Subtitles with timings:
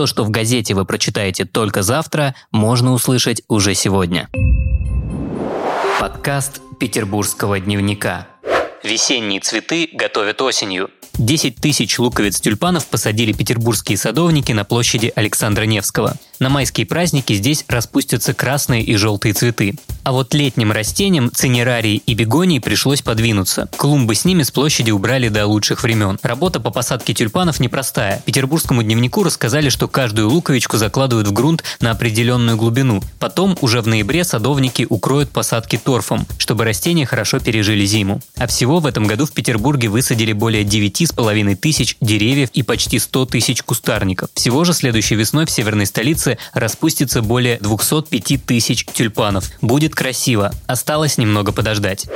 [0.00, 4.30] То, что в газете вы прочитаете только завтра, можно услышать уже сегодня.
[6.00, 8.26] Подкаст Петербургского дневника.
[8.82, 10.88] Весенние цветы готовят осенью.
[11.18, 16.16] 10 тысяч луковиц тюльпанов посадили петербургские садовники на площади Александра Невского.
[16.40, 19.74] На майские праздники здесь распустятся красные и желтые цветы.
[20.04, 23.68] А вот летним растениям, цинерарии и бегонии пришлось подвинуться.
[23.76, 26.18] Клумбы с ними с площади убрали до лучших времен.
[26.22, 28.22] Работа по посадке тюльпанов непростая.
[28.24, 33.02] Петербургскому дневнику рассказали, что каждую луковичку закладывают в грунт на определенную глубину.
[33.18, 38.22] Потом уже в ноябре садовники укроют посадки торфом, чтобы растения хорошо пережили зиму.
[38.38, 43.26] А всего в этом году в Петербурге высадили более 9,5 тысяч деревьев и почти 100
[43.26, 44.30] тысяч кустарников.
[44.32, 49.50] Всего же следующей весной в северной столице распустится более 205 тысяч тюльпанов.
[49.60, 50.52] Будет красиво.
[50.66, 52.06] Осталось немного подождать.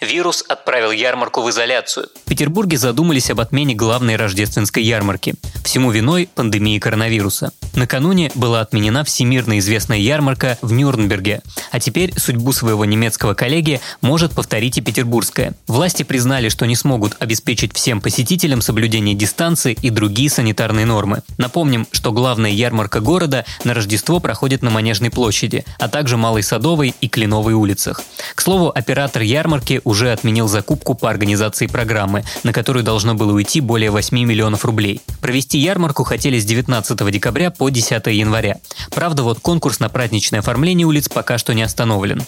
[0.00, 2.06] Вирус отправил ярмарку в изоляцию.
[2.24, 5.34] В Петербурге задумались об отмене главной рождественской ярмарки.
[5.64, 7.52] Всему виной пандемии коронавируса.
[7.74, 14.32] Накануне была отменена всемирно известная ярмарка в Нюрнберге, а теперь судьбу своего немецкого коллеги может
[14.32, 15.54] повторить и петербургская.
[15.66, 21.22] Власти признали, что не смогут обеспечить всем посетителям соблюдение дистанции и другие санитарные нормы.
[21.38, 26.94] Напомним, что главная ярмарка города на Рождество проходит на Манежной площади, а также Малой Садовой
[27.00, 28.02] и Кленовой улицах.
[28.36, 33.62] К слову, оператор ярмарки уже отменил закупку по организации программы, на которую должно было уйти
[33.62, 35.00] более 8 миллионов рублей.
[35.22, 38.58] Провести ярмарку хотели с 19 декабря по 10 января.
[38.90, 42.22] Правда, вот конкурс на праздничное оформление улиц пока что не остановлен.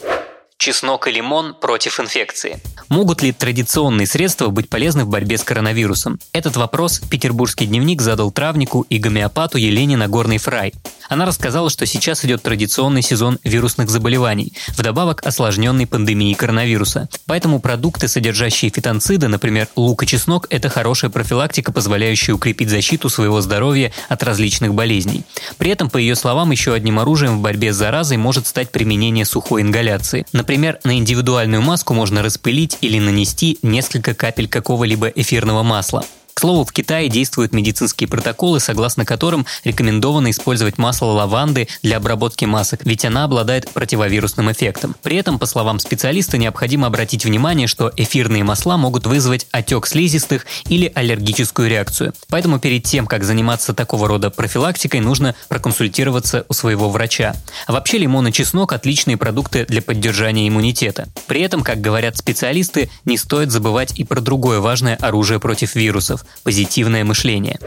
[0.60, 2.60] Чеснок и лимон против инфекции.
[2.90, 6.18] Могут ли традиционные средства быть полезны в борьбе с коронавирусом?
[6.34, 10.74] Этот вопрос петербургский дневник задал травнику и гомеопату Елене Нагорной Фрай.
[11.08, 17.08] Она рассказала, что сейчас идет традиционный сезон вирусных заболеваний, вдобавок осложненный пандемией коронавируса.
[17.26, 23.40] Поэтому продукты, содержащие фитонциды, например, лук и чеснок, это хорошая профилактика, позволяющая укрепить защиту своего
[23.40, 25.24] здоровья от различных болезней.
[25.56, 29.24] При этом, по ее словам, еще одним оружием в борьбе с заразой может стать применение
[29.24, 30.26] сухой ингаляции.
[30.50, 36.04] Например, на индивидуальную маску можно распылить или нанести несколько капель какого-либо эфирного масла.
[36.40, 42.46] К слову, в Китае действуют медицинские протоколы, согласно которым рекомендовано использовать масло лаванды для обработки
[42.46, 44.96] масок, ведь она обладает противовирусным эффектом.
[45.02, 50.46] При этом, по словам специалиста, необходимо обратить внимание, что эфирные масла могут вызвать отек слизистых
[50.66, 52.14] или аллергическую реакцию.
[52.30, 57.36] Поэтому перед тем, как заниматься такого рода профилактикой, нужно проконсультироваться у своего врача.
[57.66, 61.10] А вообще лимон и чеснок– отличные продукты для поддержания иммунитета.
[61.26, 66.24] При этом, как говорят специалисты, не стоит забывать и про другое важное оружие против вирусов
[66.42, 67.58] позитивное мышление.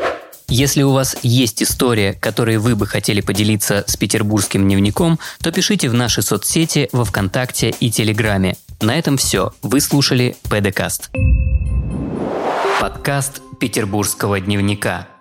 [0.48, 5.90] Если у вас есть история, которой вы бы хотели поделиться с петербургским дневником, то пишите
[5.90, 8.56] в наши соцсети во Вконтакте и Телеграме.
[8.82, 9.54] На этом все.
[9.62, 11.10] Вы слушали ПДКаст.
[12.80, 15.08] Подкаст петербургского дневника–